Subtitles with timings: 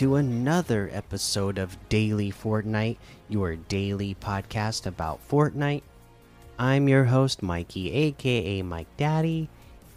[0.00, 2.96] To another episode of Daily Fortnite,
[3.28, 5.82] your daily podcast about Fortnite.
[6.58, 9.50] I'm your host, Mikey, aka Mike Daddy,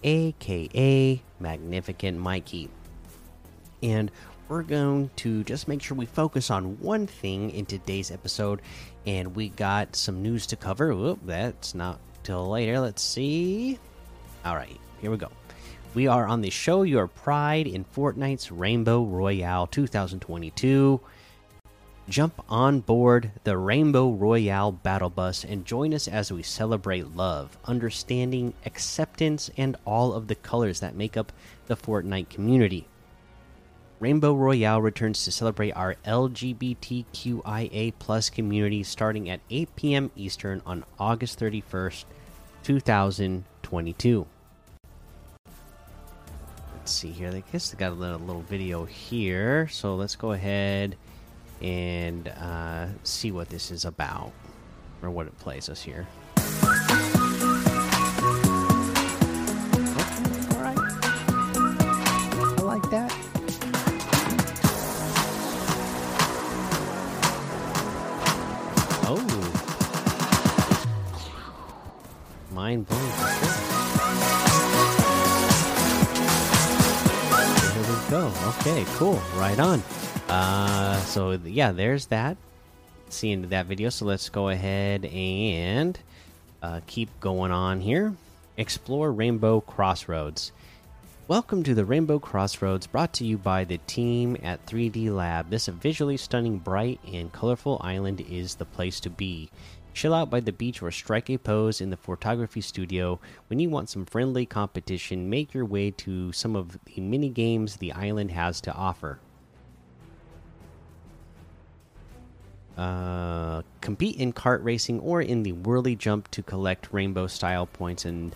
[0.03, 2.69] aka Magnificent Mikey.
[3.81, 4.11] And
[4.49, 8.61] we're going to just make sure we focus on one thing in today's episode.
[9.05, 10.93] And we got some news to cover.
[10.93, 12.77] Whoop, that's not till later.
[12.81, 13.79] Let's see.
[14.43, 15.29] All right, here we go.
[15.95, 20.99] We are on the Show Your Pride in Fortnite's Rainbow Royale 2022.
[22.09, 27.59] Jump on board the Rainbow Royale Battle Bus and join us as we celebrate love,
[27.65, 31.31] understanding, acceptance, and all of the colors that make up
[31.67, 32.87] the Fortnite community.
[33.99, 40.11] Rainbow Royale returns to celebrate our LGBTQIA plus community starting at 8 p.m.
[40.15, 42.05] Eastern on August 31st,
[42.63, 44.25] 2022
[46.83, 47.29] let's see here.
[47.29, 49.69] I guess they got a little, little video here.
[49.69, 50.97] So let's go ahead
[51.61, 54.33] and uh, see what this is about
[55.01, 56.05] or what it plays us here.
[78.73, 79.21] Okay, cool.
[79.35, 79.83] Right on.
[80.27, 82.37] Uh, so yeah, there's that.
[83.09, 83.89] See into that video.
[83.89, 85.99] So let's go ahead and
[86.63, 88.15] uh, keep going on here.
[88.57, 90.53] Explore Rainbow Crossroads.
[91.27, 95.51] Welcome to the Rainbow Crossroads, brought to you by the team at 3D Lab.
[95.51, 99.51] This visually stunning, bright, and colorful island is the place to be.
[99.93, 103.19] Chill out by the beach or strike a pose in the photography studio.
[103.47, 107.77] When you want some friendly competition, make your way to some of the mini games
[107.77, 109.19] the island has to offer.
[112.75, 118.03] Uh, compete in kart racing or in the whirly jump to collect rainbow style points
[118.03, 118.35] and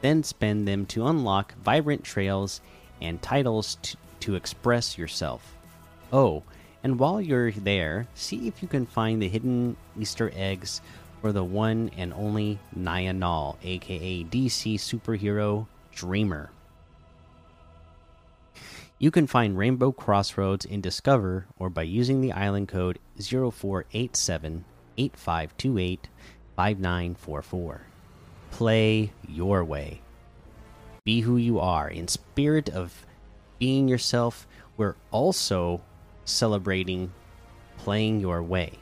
[0.00, 2.62] then spend them to unlock vibrant trails
[3.02, 5.54] and titles to, to express yourself.
[6.12, 6.42] Oh,
[6.82, 10.80] and while you're there, see if you can find the hidden Easter eggs
[11.20, 16.50] for the one and only Nia Nal, aka DC superhero Dreamer.
[19.00, 24.64] You can find Rainbow Crossroads in Discover or by using the island code 0487
[24.96, 26.08] 8528
[26.56, 27.82] 5944.
[28.50, 30.00] Play your way.
[31.04, 31.88] Be who you are.
[31.88, 33.06] In spirit of
[33.58, 34.46] being yourself,
[34.76, 35.80] we're also
[36.28, 37.12] celebrating
[37.78, 38.72] playing your way.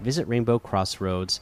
[0.00, 1.40] Visit Rainbow Crossroads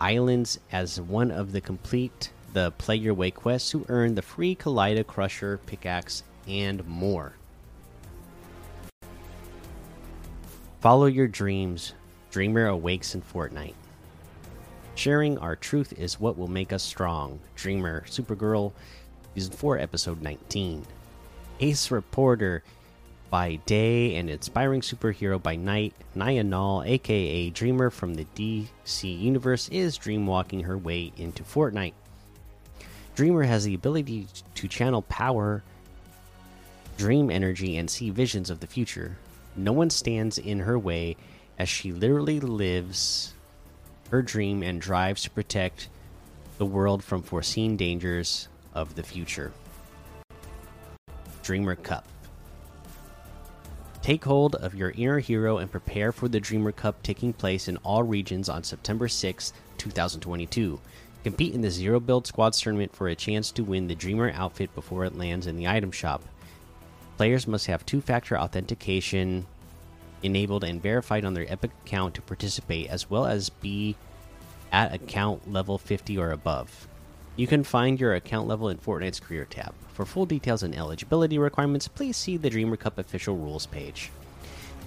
[0.00, 4.54] Islands as one of the complete the Play Your Way quests to earn the free
[4.54, 7.34] Kaleida Crusher pickaxe and more.
[10.80, 11.94] Follow your dreams.
[12.30, 13.74] Dreamer awakes in Fortnite.
[14.94, 17.40] Sharing our truth is what will make us strong.
[17.54, 18.72] Dreamer Supergirl,
[19.34, 20.86] season 4, episode 19.
[21.60, 22.62] Ace Reporter
[23.30, 29.68] by day and inspiring superhero by night, Nia Nal, aka Dreamer from the DC universe,
[29.68, 31.94] is dreamwalking her way into Fortnite.
[33.14, 35.62] Dreamer has the ability to channel power,
[36.96, 39.18] dream energy, and see visions of the future.
[39.56, 41.16] No one stands in her way
[41.58, 43.34] as she literally lives
[44.10, 45.88] her dream and drives to protect
[46.58, 49.52] the world from foreseen dangers of the future.
[51.42, 52.06] Dreamer Cup.
[54.02, 57.76] Take hold of your inner hero and prepare for the Dreamer Cup taking place in
[57.78, 60.80] all regions on September 6, 2022.
[61.24, 64.74] Compete in the Zero Build Squads tournament for a chance to win the Dreamer outfit
[64.74, 66.22] before it lands in the item shop.
[67.16, 69.46] Players must have two factor authentication
[70.22, 73.96] enabled and verified on their Epic account to participate, as well as be
[74.72, 76.86] at account level 50 or above.
[77.38, 79.72] You can find your account level in Fortnite's career tab.
[79.92, 84.10] For full details and eligibility requirements, please see the Dreamer Cup official rules page.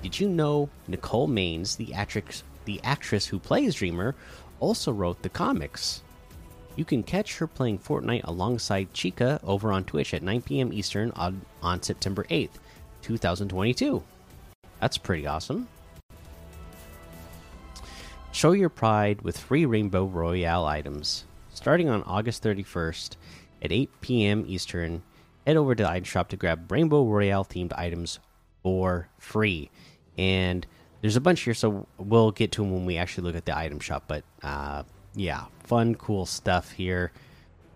[0.04, 4.16] Did you know Nicole Maines, the actress, the actress who plays Dreamer,
[4.60, 6.04] also wrote the comics?
[6.76, 10.74] You can catch her playing Fortnite alongside Chica over on Twitch at 9 p.m.
[10.74, 12.60] Eastern on, on September 8th,
[13.02, 14.04] 2022.
[14.82, 15.70] That's pretty awesome.
[18.34, 21.24] Show your pride with free Rainbow Royale items.
[21.54, 23.18] Starting on August 31st
[23.62, 24.46] at 8 p.m.
[24.48, 25.04] Eastern,
[25.46, 28.20] head over to the item shop to grab Rainbow Royale themed items
[28.64, 29.70] for free.
[30.18, 30.66] And
[31.02, 33.58] there's a bunch here, so we'll get to them when we actually look at the
[33.58, 34.06] item shop.
[34.08, 34.84] But uh,
[35.16, 37.12] yeah, fun, cool stuff here.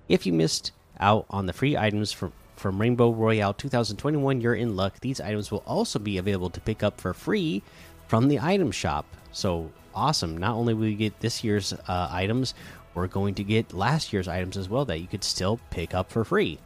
[0.08, 4.78] If you missed out on the free items for from Rainbow Royale 2021, you're in
[4.78, 5.02] luck.
[5.02, 7.62] These items will also be available to pick up for free
[8.08, 9.06] from the item shop.
[9.34, 10.38] So awesome!
[10.38, 12.54] Not only will you get this year's uh, items,
[12.96, 16.10] we're going to get last year's items as well that you could still pick up
[16.12, 16.58] for free.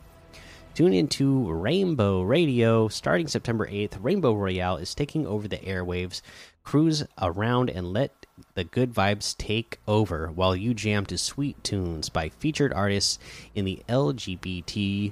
[0.75, 3.97] Tune into Rainbow Radio starting September 8th.
[3.99, 6.21] Rainbow Royale is taking over the airwaves.
[6.63, 12.07] Cruise around and let the good vibes take over while you jam to sweet tunes
[12.07, 13.19] by featured artists
[13.55, 15.11] in the LGBTQIA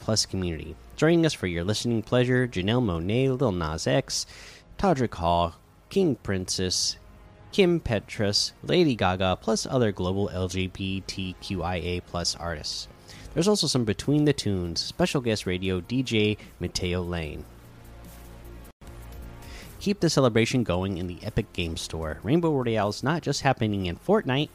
[0.00, 0.74] plus community.
[0.96, 4.26] Joining us for your listening pleasure, Janelle Monáe, Lil Nas X,
[4.78, 5.54] Todrick Hall,
[5.90, 6.96] King Princess,
[7.52, 12.86] Kim Petras, Lady Gaga, plus other global LGBTQIA plus artists.
[13.34, 17.44] There's also some Between the Tunes, special guest radio DJ Matteo Lane.
[19.80, 22.18] Keep the celebration going in the Epic Game Store.
[22.22, 24.50] Rainbow Royale is not just happening in Fortnite.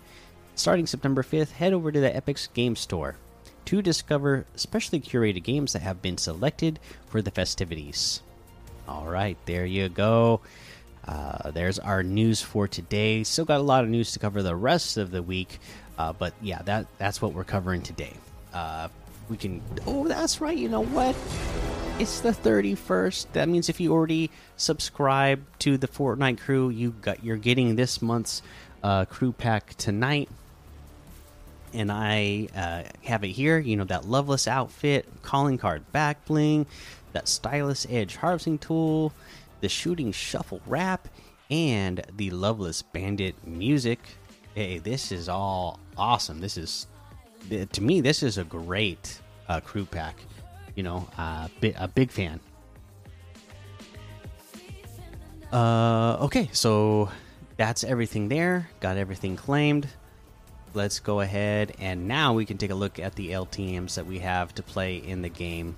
[0.54, 3.16] Starting September 5th, head over to the Epic's Game Store
[3.66, 8.22] to discover specially curated games that have been selected for the festivities.
[8.88, 10.42] All right, there you go.
[11.08, 13.24] Uh, there's our news for today.
[13.24, 15.60] Still got a lot of news to cover the rest of the week,
[15.98, 18.14] uh, but yeah, that that's what we're covering today.
[18.54, 18.88] Uh,
[19.30, 19.62] we can.
[19.86, 20.58] Oh, that's right.
[20.58, 21.16] You know what?
[22.00, 23.28] It's the 31st.
[23.34, 28.02] That means if you already subscribe to the Fortnite crew, you got you're getting this
[28.02, 28.42] month's
[28.84, 30.30] uh, crew pack tonight.
[31.74, 33.60] And I uh, have it here.
[33.60, 36.66] You know that Loveless outfit, calling card back bling,
[37.14, 39.14] that stylus edge harvesting tool,
[39.66, 41.08] the shooting shuffle wrap,
[41.50, 44.00] and the Loveless bandit music.
[44.54, 46.40] Hey, this is all awesome.
[46.40, 46.86] This is
[47.50, 49.20] to me, this is a great
[49.50, 50.18] uh, crew pack.
[50.76, 51.48] You know, uh,
[51.78, 52.40] a big fan.
[55.52, 57.10] Uh, okay, so
[57.58, 58.70] that's everything there.
[58.82, 59.88] Got everything claimed.
[60.76, 64.20] Let's go ahead and now we can take a look at the LTMs that we
[64.20, 65.76] have to play in the game.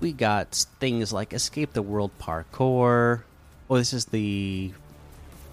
[0.00, 3.22] We got things like Escape the World Parkour.
[3.68, 4.72] Oh, this is the.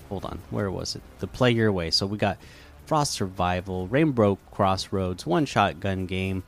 [0.09, 1.01] Hold on, where was it?
[1.19, 1.91] The Play Your Way.
[1.91, 2.37] So we got
[2.85, 6.43] Frost Survival, Rainbow Crossroads, One Shot Gun Game,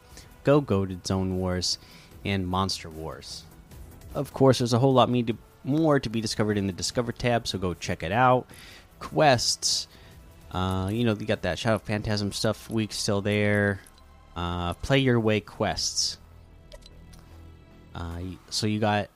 [0.45, 1.77] Go Goated Zone Wars,
[2.23, 3.43] and Monster Wars.
[4.13, 5.09] Of course, there's a whole lot
[5.65, 8.47] more to be discovered in the Discover tab, so go check it out.
[8.99, 9.89] Quests,
[10.51, 13.81] uh, you know, you got that Shadow Phantasm stuff week still there.
[14.35, 16.17] Uh, play your way quests.
[17.99, 19.09] Uh, so you got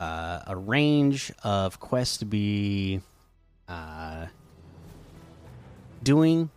[0.00, 3.00] uh, a range of quests to be
[3.68, 4.26] uh,
[6.02, 6.50] doing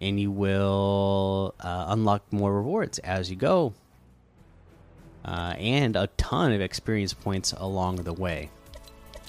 [0.00, 3.72] and you will uh, unlock more rewards as you go,
[5.24, 8.50] uh, and a ton of experience points along the way.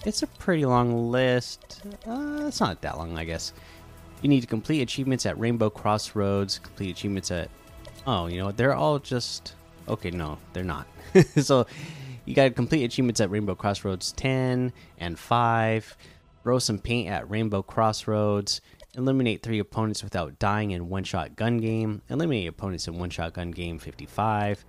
[0.06, 1.82] It's a pretty long list.
[2.06, 3.54] It's not that long, I guess.
[4.22, 6.60] You need to complete achievements at Rainbow Crossroads.
[6.60, 7.50] Complete achievements at.
[8.06, 8.58] Oh, you know what?
[8.58, 9.54] They're all just.
[9.88, 10.88] Okay, no, they're not.
[11.38, 11.66] so
[12.26, 15.98] you got complete achievements at Rainbow Crossroads 10 and 5.
[16.44, 18.62] Throw some paint at Rainbow Crossroads.
[18.96, 22.02] Eliminate three opponents without dying in one shot gun game.
[22.10, 24.66] Eliminate opponents in one shot gun game 55.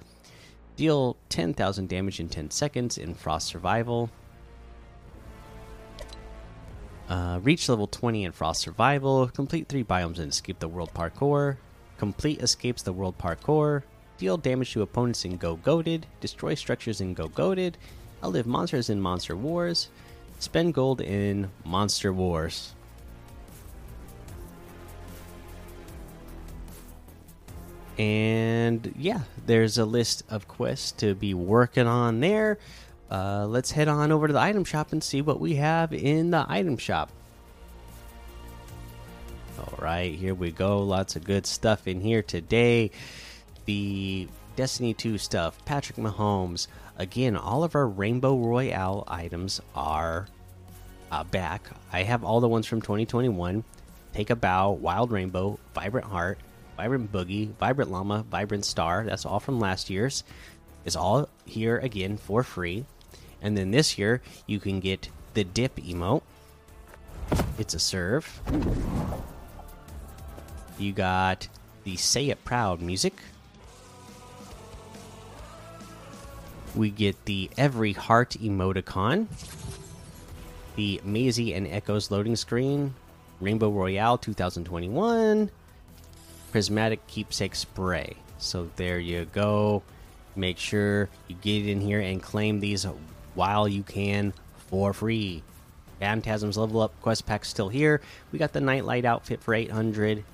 [0.76, 4.10] Deal 10,000 damage in 10 seconds in Frost Survival.
[7.08, 9.28] Uh, reach level 20 in Frost Survival.
[9.28, 11.56] Complete three biomes and escape the world parkour.
[11.98, 13.84] Complete escapes the world parkour.
[14.18, 16.04] Deal damage to opponents in Go Goated.
[16.20, 17.74] Destroy structures in Go Goated.
[18.24, 19.90] Outlive monsters in Monster Wars.
[20.38, 22.74] Spend gold in Monster Wars.
[27.98, 32.58] And yeah, there's a list of quests to be working on there.
[33.10, 36.30] Uh, let's head on over to the item shop and see what we have in
[36.30, 37.10] the item shop.
[39.58, 40.82] All right, here we go.
[40.82, 42.90] Lots of good stuff in here today.
[43.66, 46.66] The Destiny 2 stuff, Patrick Mahomes.
[46.96, 50.26] Again, all of our Rainbow Royale items are
[51.10, 51.68] uh, back.
[51.92, 53.64] I have all the ones from 2021.
[54.14, 56.38] Take a Bow, Wild Rainbow, Vibrant Heart,
[56.76, 59.04] Vibrant Boogie, Vibrant Llama, Vibrant Star.
[59.04, 60.24] That's all from last year's.
[60.84, 62.86] It's all here again for free.
[63.42, 66.22] And then this year, you can get the Dip emote.
[67.58, 68.40] It's a serve.
[70.78, 71.48] You got
[71.84, 73.14] the Say It Proud music.
[76.76, 79.26] We get the Every Heart emoticon.
[80.76, 82.94] The Maisie and Echoes loading screen.
[83.40, 85.50] Rainbow Royale 2021
[86.56, 88.16] prismatic keepsake spray.
[88.38, 89.82] So there you go.
[90.34, 92.86] Make sure you get in here and claim these
[93.34, 94.32] while you can
[94.70, 95.42] for free.
[96.00, 98.00] Phantasm's level up quest pack still here.
[98.32, 100.24] We got the nightlight outfit for 800.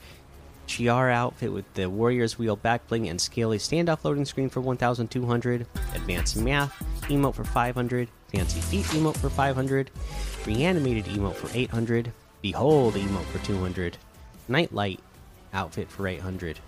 [0.76, 5.66] HER outfit with the Warrior's Wheel back bling and Scaly standoff loading screen for 1200.
[5.94, 8.08] Advanced Math emote for 500.
[8.28, 9.90] Fancy Feet emote for 500.
[10.46, 12.12] Reanimated emote for 800.
[12.40, 13.96] Behold emote for 200.
[14.48, 15.00] Nightlight
[15.52, 16.58] outfit for 800.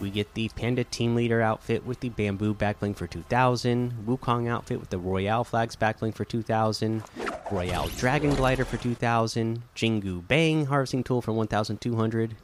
[0.00, 4.80] We get the Panda Team Leader outfit with the Bamboo backbling for 2000, Wukong outfit
[4.80, 7.04] with the Royale flags backbling for 2000,
[7.52, 12.34] Royale Dragon Glider for 2000, Jingu Bang harvesting tool for 1200,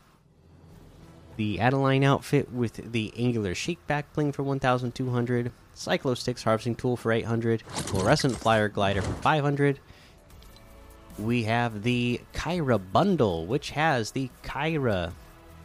[1.39, 7.13] the Adeline outfit with the Angular Sheik backbling for 1200, Cyclo Sticks harvesting tool for
[7.13, 9.79] 800, Fluorescent Flyer Glider for 500.
[11.17, 15.13] We have the Kyra bundle, which has the Kyra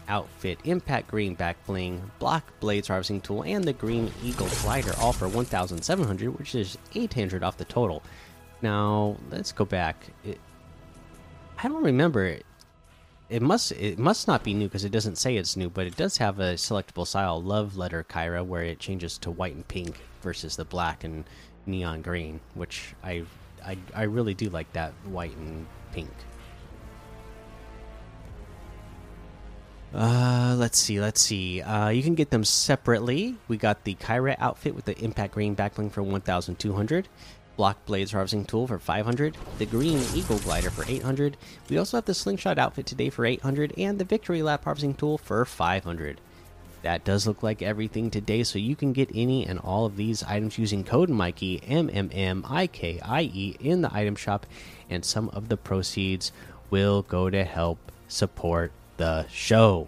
[0.08, 5.12] outfit, impact green back bling, block blades harvesting tool, and the green eagle glider, all
[5.12, 8.03] for 1,700, which is 800 off the total.
[8.62, 10.06] Now let's go back.
[10.24, 10.39] It,
[11.58, 12.38] I don't remember.
[13.30, 15.96] It must it must not be new because it doesn't say it's new, but it
[15.96, 19.98] does have a selectable style love letter Kyra where it changes to white and pink
[20.22, 21.24] versus the black and
[21.65, 23.24] neon green, which I
[23.65, 26.12] I I really do like that white and pink.
[29.94, 31.62] Uh, let's see, let's see.
[31.62, 33.38] Uh, you can get them separately.
[33.48, 37.08] We got the Kyra outfit with the Impact Green backbling for 1,200.
[37.55, 39.38] Block Blades Harvesting Tool for 500.
[39.57, 41.38] The Green Eagle Glider for 800.
[41.69, 43.74] We also have the Slingshot outfit today for 800.
[43.77, 46.19] And the Victory Lap Harvesting Tool for 500.
[46.83, 50.22] That does look like everything today, so you can get any and all of these
[50.24, 54.45] items using code Mikey M M M I K I E in the item shop,
[54.89, 56.33] and some of the proceeds
[56.69, 59.88] will go to help support the show.